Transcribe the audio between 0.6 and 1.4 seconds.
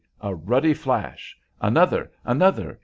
flash!